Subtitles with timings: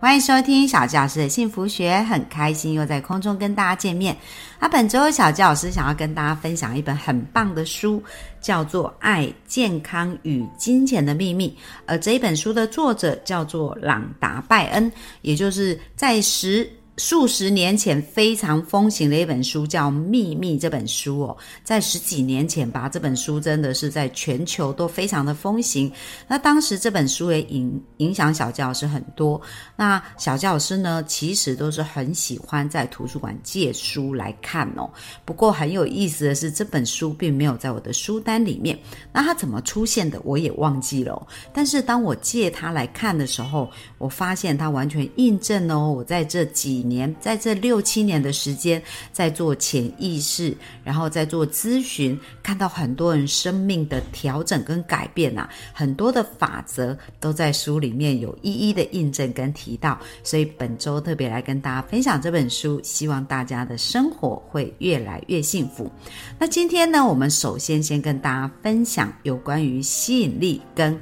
[0.00, 4.16] 欢迎收听小纪老师的幸福学，很开心又在空中跟大家见面。
[4.60, 8.00] 那本周小纪老师想要跟大家分享一本很棒的书，
[8.40, 11.48] 叫做《爱、健康与金钱的秘密》。
[11.84, 16.70] 而这一本书的作者叫做朗达·拜恩，也就是在十。
[16.98, 25.90] 数十年前非常风行的一本书叫《秘密》这本书哦，在十几年前吧，这本书真的是在全球都非常的风行。
[26.26, 29.40] 那当时这本书也影影响小教师很多。
[29.76, 34.90] 那小教师呢，其实都是很喜欢在图书馆借书来看哦。
[35.24, 38.76] 不过很有意思的是，这本书并没有在我的书单里面。
[39.12, 41.24] 那它怎么出现的，我也忘记了。
[41.52, 46.87] 但是当我借它来看的时候，我发现它完全印证哦，我在这几。
[46.88, 65.90] 年在这六七年的时间，在做潜意识，然后在做咨询，看到很多人生命的调整跟改变啊，很多的法则都在书里面有一一的印证跟提到，所以本周特别来跟大家分享这本书，希望大家的生活会越来越幸福。
[66.38, 70.98] 那今天呢，我们首先先跟大家分享有关于吸引力跟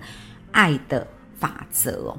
[0.53, 1.07] 爱的
[1.39, 2.17] 法则。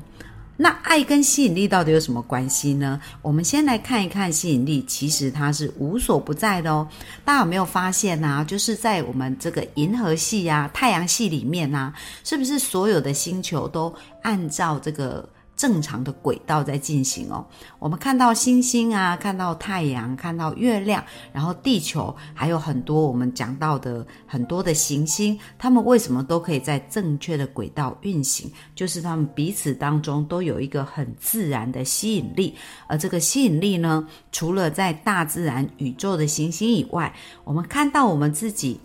[0.58, 3.00] 那爱跟吸引力到底有什么关系呢？
[3.22, 6.88] 我们先来看一看吸引力，其实它是无所不在的哦。
[7.24, 8.44] 大家有没有发现呢？
[8.48, 15.30] 就是在我们这个银河系啊、太阳系里面呢，是不是所有的星球都按照这个？
[15.58, 17.46] 正常的轨道在进行哦。
[17.80, 28.50] 我们看到星星啊，看到太阳，看到月亮，然后地球，还有很多我们讲到的很多的行星，它们为什么都可以在正确的轨道运行？
[28.76, 32.56] 就是它们彼此当中都有一个很自然的吸引力。
[32.86, 37.12] 而这个吸引力呢，除了在大自然宇宙的行星以外，
[37.44, 38.80] 我们看到我们自己。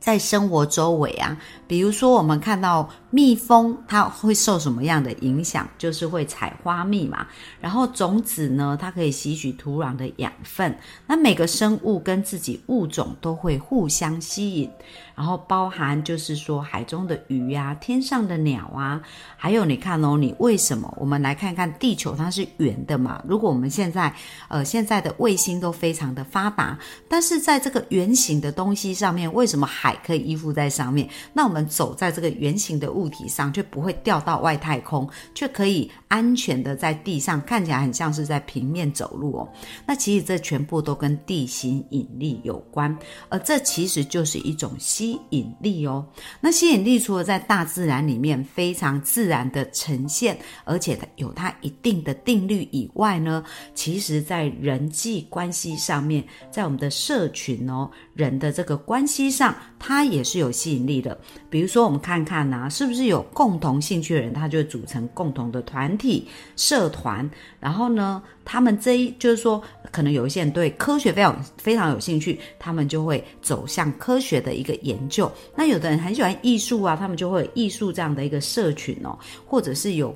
[0.00, 1.38] 在生活周围啊，
[1.68, 5.68] 比如说我们看到蜜蜂，它会受什么样的影响？
[5.76, 7.26] 就是会采花蜜嘛。
[7.60, 10.74] 然后种子呢，它可以吸取土壤的养分。
[11.06, 14.70] 那每个生物跟自己物种都会互相吸引。
[15.14, 18.98] 然后包含就是说海中的鱼呀，天上的鸟啊，
[19.36, 20.92] 还有你看哦，你为什么？
[20.98, 23.22] 我们来看看地球，它是圆的嘛。
[23.28, 24.12] 如果我们现在
[24.48, 26.78] 呃现在的卫星都非常的发达，
[27.10, 31.06] 但是在这个圆形的东西上面，为什么海可以依附在上面？
[31.34, 39.48] 那我们走在这个圆形的物物体上，却不会掉到外太空，却可以安全的在地上，看起来很像是在平面走路哦。
[39.86, 42.96] 那其实这全部都跟地心引力有关，
[43.28, 44.70] 而这其实就是一种。
[44.78, 46.06] 吸引力哦，
[46.40, 53.42] 那吸引力除了在大自然里面非常自然的呈现，而且有它一定的定律以外呢，
[53.74, 61.18] 其实在人际关系上面，在我们的社群哦，人的这个关系上，它也是有吸引力的。
[61.48, 68.22] 比如说，我们看看呐，是就是有共同兴趣的人，他就组成共同的团体、社团，然后呢？
[68.44, 75.30] 他们这一就是说，可能有一些人对科学非常非常有兴趣，他们就会走向科学的一个研究。
[75.54, 80.14] 那有的人很喜欢艺术啊，他们就会有艺术这样的一个社群哦，或者是有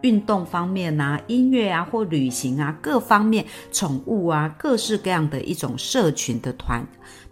[0.00, 6.84] 运动方面啊、音乐啊或旅行啊各方面、宠物啊各式各样的一种社群的团。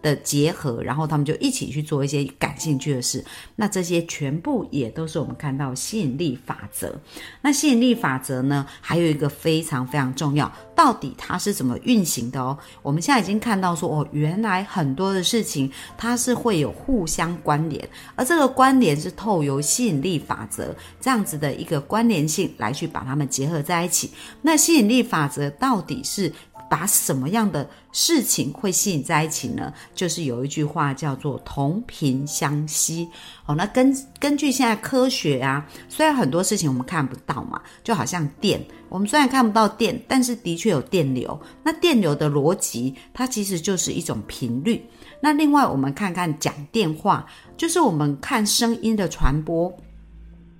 [0.07, 3.23] 的结合，然后他们就一起去做一些感兴趣的事。
[3.55, 6.95] 那这些全部也都是我们看到吸引力法则。
[7.41, 12.57] 那吸引力法则呢，还有一个非常非常重要，到底它是怎么运行的哦？
[12.81, 24.11] 我们现在已经看到说，哦，原来很多的事情它是会有互相关联，而这个关联是透由吸引力法则这样子的一个关联性来去把它们结合在一起。
[24.41, 26.31] 那吸引力法则到底是？
[26.69, 29.73] 把什么样的事情会吸引在一起呢？
[29.95, 33.07] 就是有一句话叫做“同频相吸”。
[33.45, 41.39] 哦，那根根据现在科学啊，虽然很多事情我们看不到嘛，就好像电，我们虽然看不到电，但是的确有电流。
[41.63, 44.83] 那电流的逻辑，它其实就是一种频率。
[45.21, 47.25] 那另外，我们看看讲电话，
[47.55, 49.75] 就是我们看声音的传播。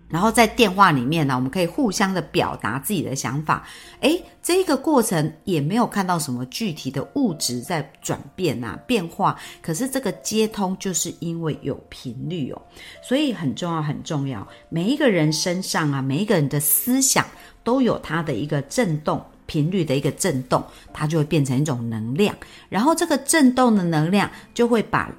[0.09, 3.67] 然后在电话里面呢，我们可以互相的表达自己的想法。
[3.99, 9.37] 诶，这个过程也没有看到什么具体的物质在转变啊变化。
[9.61, 12.61] 可是这个接通就是因为有频率哦，
[13.01, 14.47] 所以很重要很重要。
[14.69, 17.25] 每一个人身上啊，每一个人的思想
[17.63, 20.63] 都有它的一个震动频率的一个震动，
[20.93, 22.33] 它就会变成一种能量。
[22.69, 25.11] 然后这个震动的能量就会把。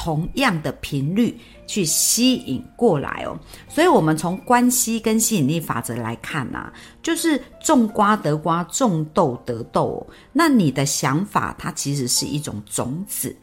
[0.00, 1.36] 同样的频率
[1.66, 3.36] 去吸引过来哦。
[3.68, 6.72] 所以，我们从关系跟吸引力法则来看呐，
[7.02, 10.06] 就是种瓜得瓜，种豆得豆。
[10.32, 13.34] 那你的想法，它其实是一种种子，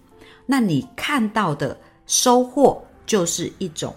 [0.45, 3.93] 那你看到的收获就是一种。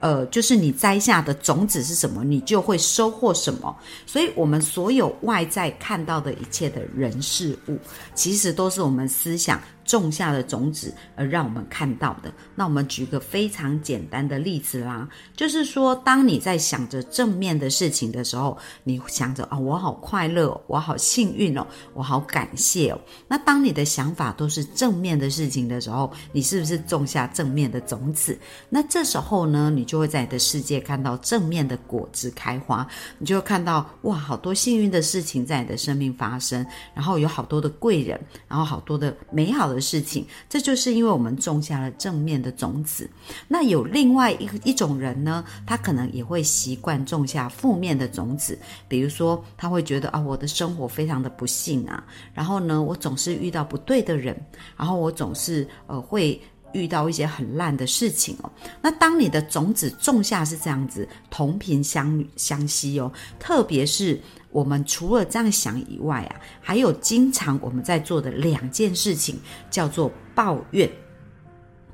[0.00, 3.76] 呃，就是你栽下的种子是什么，你就会收获什么。
[4.06, 7.76] 所以，我们所有外在看到的一切的人事物，
[8.14, 9.60] 其实都是我们思想。
[9.88, 12.30] 种下的种子，而让我们看到的。
[12.54, 23.00] 那我们举个非常简单的例子啦，就是说，当你在想着正面的事情的时候，你想着啊，我好快乐，我好幸运哦，我好感谢哦。
[23.28, 28.38] 那当你的想法都是正面的事情的时候，你是不是种下正面的种子？
[28.68, 32.86] 那这时候呢，你就会在你的世界看到正面的果子开花，
[33.18, 39.88] 你就会看到哇，好多幸运的事情在你的生命发生，然后有好多的贵人，然后好多的美好的的。
[39.88, 43.08] 事情，这就是因为我们种下了正面的种子。
[43.48, 48.58] 那有另外一一种人呢，他可能也会习惯种下负面的种子。
[48.86, 52.04] 比如说，他会觉得啊，我的生活非常的不幸啊，
[52.34, 54.38] 然后呢，我总是遇到不对的人，
[54.76, 56.38] 然后我总是呃会
[56.72, 58.50] 遇到一些很烂的事情哦。
[58.80, 64.20] 那当你的种子种下是这样子，同频相相吸哦，特别是。
[64.50, 69.38] 我们除了这样想以外啊，还有经常我们在做的两件事情，
[69.70, 70.90] 叫做抱怨，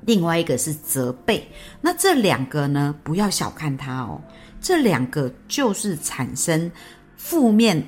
[0.05, 1.45] 另外一个是责备。
[1.81, 4.21] 那这两个呢，不要小看它哦，
[4.61, 6.71] 这两个就是产生
[7.17, 7.85] 负面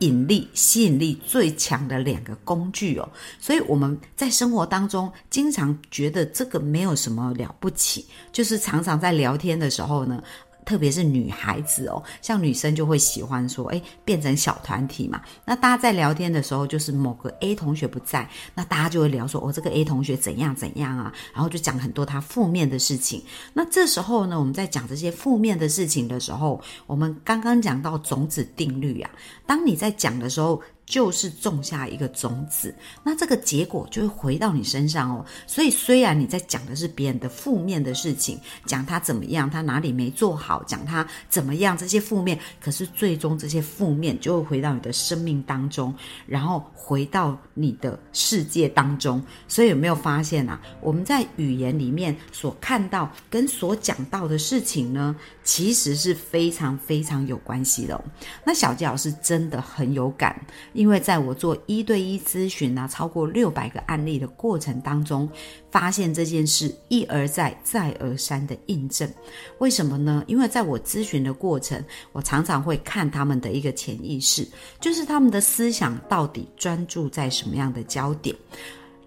[0.00, 3.08] 引力、吸引力最强的两个工具哦。
[3.40, 10.22] 所以我们在生活当中，经常觉得这个没有什么了不起，就是常常在聊天的时候呢。
[10.66, 15.22] 特别是女孩子哦，像女生就会喜欢说，哎，变成小团体嘛。
[15.44, 23.22] 那大家在聊天的时候，就是某个 A 同学不在，那大家就会聊说，哦，这个 A 同学怎样怎样啊，然后就讲很多他负面的事情。
[23.54, 29.10] 那这时候呢，我们在讲这些负面的事情的时候，我们刚刚讲到种子定律啊，
[29.46, 30.60] 当你在讲的时候。
[30.86, 32.72] 就是种下一个种子，
[33.02, 35.26] 那这个结果就会回到你身上哦。
[35.44, 45.92] 所以虽然你在讲的是别人的负面的事情，讲他怎么样，他哪里没做好，讲他怎么样这些负面，可是最终这些负面就会回到你的生命当中，
[46.24, 49.20] 然后回到你的世界当中。
[49.48, 50.60] 所以有没有发现啊？
[50.80, 58.04] 我们在语言里面所看到跟所讲到的事情呢，其实是非常非常有关系的哦。
[58.44, 60.40] 那小杰老师真的很有感。
[60.76, 65.28] 因为在我做一对一咨询啊，超过六百个案例的过程当中，
[65.70, 69.10] 发现这件事一而再、再而三的印证。
[69.58, 70.22] 为什么呢？
[70.26, 71.82] 因为在我咨询的过程，
[72.12, 74.46] 我常常会看他们的一个潜意识，
[74.78, 78.36] 就是他们的思想到底专注在什么样的焦点，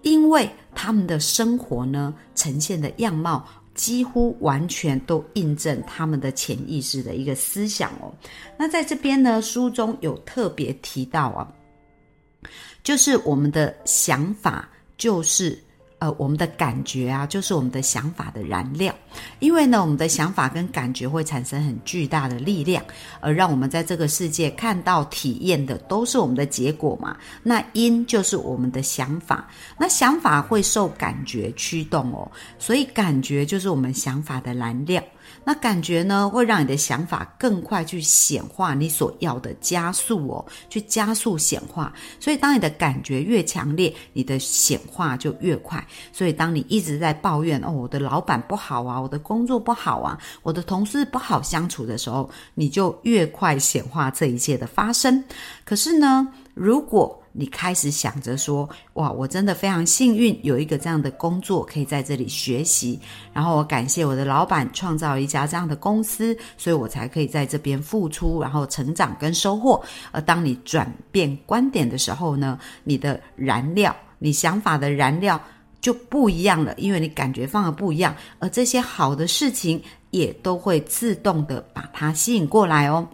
[0.02, 3.46] 因为他们的生活呢呈现的样貌。
[3.72, 8.12] 几乎完全都印证他们的潜意识的一个思想哦。
[8.58, 11.50] 那在这边呢，书中有特别提到啊，
[12.82, 15.62] 就是我们的想法就是。
[16.00, 18.90] 呃，我们的感觉啊，就是我们的想法的燃料。
[19.38, 22.82] 因为呢，我们的想法跟感觉会产生很巨大的力量，
[23.20, 27.14] 而让我们在这个世界看到、体验的都是我们的结果嘛。
[27.42, 29.46] 那因就是我们的想法，
[29.76, 35.04] 那想法会受感觉驱动哦，所以感觉就是我们想法的燃料。
[35.44, 41.92] 那感觉呢，会让你的想法更快去显化你所要的加速哦，去加速显化。
[42.18, 45.84] 所以，当你的感觉越强烈，你的显化就越快。
[46.12, 55.24] 所以，当你一直在抱怨哦，我的老板不好啊，我的工作不好啊，我的同事不好相处的时候，你就越快显化这一切的发生。
[55.64, 62.98] 可是呢，如果你开始想着说，哇，我真的非常幸运，有一个这样的工作可以在这里学习，
[63.32, 69.80] 然后我感谢我的老板创造一家这样的公司，所以我才可以在这边付出，然后成长跟收获。
[70.10, 75.40] 而当你转变观点的时候呢，你的燃料，你想法的燃料
[75.80, 83.08] 就不一样了，因为你感觉放的不一样，而这些好的事情也都会自动的把它吸引过来哦。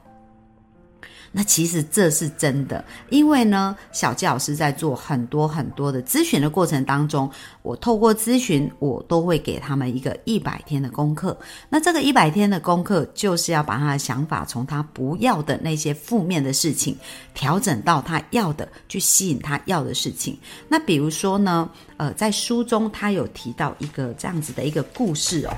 [1.38, 11.36] 那其实这是真的，因为呢，小纪老师在做很多很多的咨询的过程当中，我透过咨询，我都会给他们一个一百天的功课。
[11.68, 16.96] 那这个一百天的功课，就是要把他的想法从他不要的那些负面的事情，
[17.34, 20.38] 调整到他要的，去吸引他要的事情。
[20.68, 25.52] 那比如说呢，呃，在书中他有提到一个这样子的一个故事哦。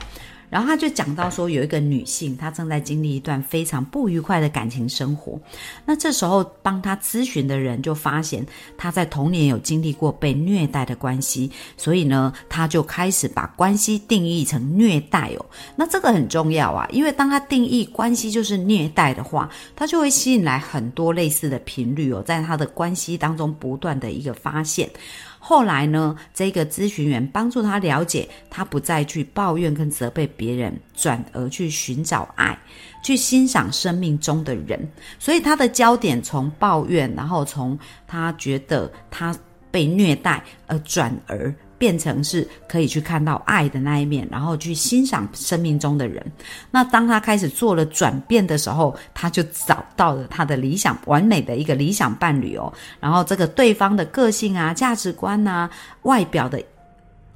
[0.51, 5.39] 然后他就讲到说，有一个女性，她正在经历一段非常不愉快的感情生活。
[5.85, 15.45] 那这时候帮她咨询的人就发现，她在童年有经历过被虐待的关系，所以呢，他就开始把关系定义成虐待哦。
[15.77, 24.89] 那这个很重要啊，因为当他定义关系就是虐待的话，他就会吸引来很多类似的频率哦，在他的关系当中不断的一个发现。
[25.49, 32.59] 后来呢，这个咨询员帮助他了解，他不再去抱怨跟责备别人，转而去寻找爱，
[33.03, 34.79] 去欣赏生命中的人。
[35.19, 39.35] 所以他的焦点从抱怨，然后从他觉得他
[39.71, 41.55] 被虐待，而转而。
[41.79, 46.25] 变成是可以去看到爱的那一面，然后去欣赏生命中的人。
[46.71, 52.73] 那当他开始做了转变的时候，他就找到了他的理想完美的一个理想伴侣哦。
[53.01, 55.71] 然后这个对方的个性啊、价值观呐、
[56.03, 56.63] 外表的。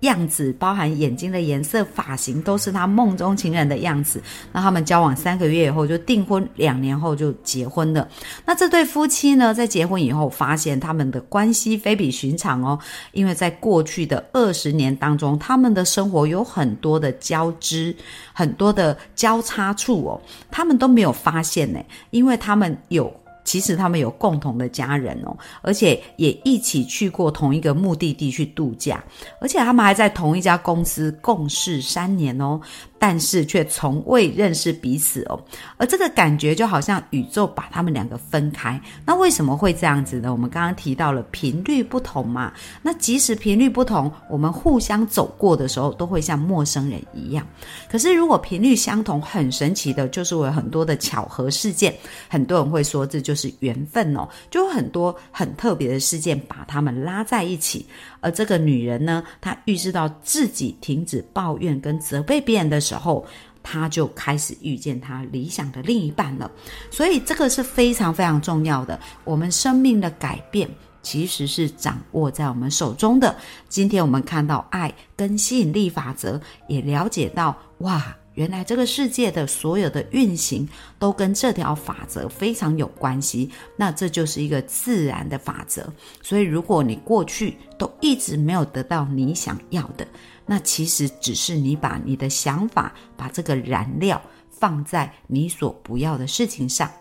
[0.02, 4.22] 样子包含眼睛的颜色、发型，都是他梦中情人的样子。
[4.52, 8.06] 那他们交往三个月以后就订婚，两年后就结婚了。
[8.44, 12.78] 那这对夫妻呢，在结婚以后发现他们的关系非比寻常哦，
[13.12, 17.94] 因为在过去的二十年当中，他们的生活有很多的交织，
[18.32, 21.80] 很多的交叉处哦，他们都没有发现呢，
[22.10, 23.21] 因为他们有。
[23.52, 29.04] 其实他们有共同的家人哦，而且也一起去过同一个目的地去度假，
[29.42, 32.58] 而且他们还在同一家公司共事三年哦。
[33.04, 35.36] 但是却从未认识彼此哦，
[35.76, 38.80] 而这个感觉就好像宇宙把他们两个分开。
[39.04, 40.30] 那为什么会这样子呢？
[40.30, 42.52] 我们刚刚提到了频率不同嘛。
[42.80, 47.44] 那即使频率不同，我们互相走过的时候都会像陌生人一样。
[47.90, 51.92] 可是如果频率相同，很神奇的就是我有很多的巧合事件。
[52.28, 57.84] 很多人会说这就是缘分哦，就有很多很特别的事件把他们拉在一起。
[58.20, 63.24] 而这个女人呢，她预知到自己停止抱怨跟责备别人的时候，时候，
[63.62, 66.50] 他就开始遇见他理想的另一半了。
[66.90, 69.00] 所以这个是非常非常重要的。
[69.24, 70.68] 我们生命的改变
[71.02, 73.34] 其实是掌握在我们手中的。
[73.68, 78.14] 今天我们看到爱跟吸引力法则，也了解到哇。
[78.34, 80.66] 原来这个世界的所有的运行
[80.98, 85.92] 都跟这条法则非常有关系，那这就是一个自然的法则。
[86.22, 90.06] 所以，如果你过去都一直没有得到你想要的，
[90.52, 96.92] 那其实只是你把你的想法、把这个燃料放在你所不要的事情上。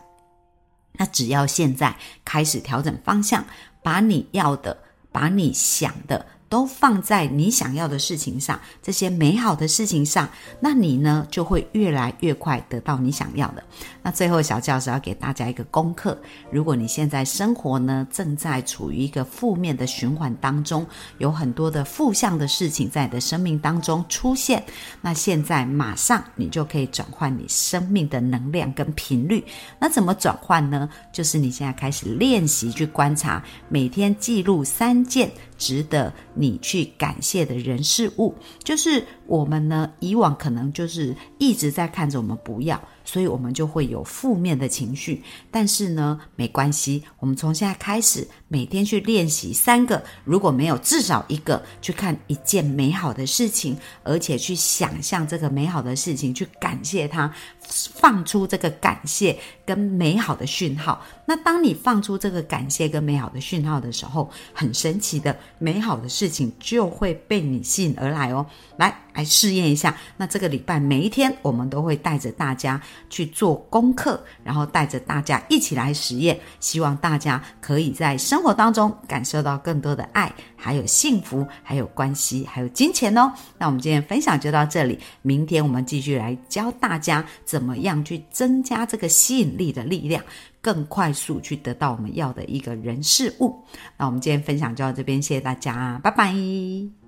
[0.93, 3.43] 那只要现在开始调整方向，
[3.83, 4.77] 把你要的、
[5.11, 6.25] 把你想的。
[6.51, 10.27] 都放在你想要的事情上，这些美好的事情上，
[10.59, 13.63] 那你呢就会越来越快得到你想要的。
[14.03, 16.17] 那最后，小教师要给大家一个功课：
[16.51, 20.85] 如果你现在生活呢正在处于一个负面的循环当中，
[21.19, 24.61] 有很多的负向的事情在你的生命当中出现，
[24.99, 29.41] 那现在马上你就可以转换你生命的能量跟频率。
[29.79, 30.89] 那怎么转换呢？
[31.13, 35.31] 就是你现在开始练习去观察，每天记录三件。
[35.61, 36.11] 值得
[36.41, 38.33] 你去感谢的人事物，
[38.63, 42.81] 就是我们呢，以往可能就是一直在看着我们不要。
[43.03, 61.01] 所以我们就会有负面的情绪，但是呢，没关系，我们从现在开始每天去练习三个，如果没有至少一个，去看一件美好的事情，而且去想象这个美好的事情，去感谢它，放出这个感谢跟美好的讯号。
[61.25, 68.45] 那当你放出这个感谢跟美好的讯号的时候，很神奇的美好的事情就会被你吸引而来哦。
[68.75, 69.95] 来，来试验一下。
[70.17, 72.81] 那这个礼拜每一天，我们都会带着大家。
[73.09, 83.31] 去做功课，然后带着大家一起来实验，希望大家可以在生生活当中感受到更多的爱，还有幸福，还有关系，还有金钱哦。
[83.59, 90.23] 那我们今天分享就到这里，明天我们继续来教大家怎么样去增加这个吸引力的力量，
[90.59, 93.63] 更快速去得到我们要的一个人事物。
[93.95, 97.00] 那我们今天分享就到这边，谢谢大家，拜拜。